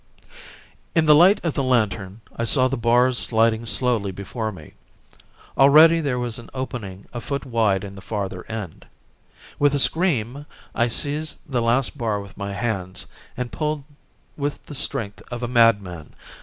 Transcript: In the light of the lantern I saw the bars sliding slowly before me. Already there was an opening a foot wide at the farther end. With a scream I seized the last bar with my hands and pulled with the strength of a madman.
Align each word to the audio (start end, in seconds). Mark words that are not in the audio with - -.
In 0.95 1.05
the 1.05 1.13
light 1.13 1.39
of 1.45 1.53
the 1.53 1.61
lantern 1.61 2.21
I 2.35 2.43
saw 2.43 2.67
the 2.67 2.75
bars 2.75 3.19
sliding 3.19 3.67
slowly 3.67 4.09
before 4.11 4.51
me. 4.51 4.73
Already 5.55 6.01
there 6.01 6.17
was 6.17 6.39
an 6.39 6.49
opening 6.55 7.05
a 7.13 7.21
foot 7.21 7.45
wide 7.45 7.85
at 7.85 7.93
the 7.93 8.01
farther 8.01 8.43
end. 8.47 8.87
With 9.59 9.75
a 9.75 9.77
scream 9.77 10.47
I 10.73 10.87
seized 10.87 11.51
the 11.51 11.61
last 11.61 11.99
bar 11.99 12.19
with 12.19 12.35
my 12.35 12.53
hands 12.53 13.05
and 13.37 13.51
pulled 13.51 13.83
with 14.35 14.65
the 14.65 14.73
strength 14.73 15.21
of 15.29 15.43
a 15.43 15.47
madman. 15.47 16.15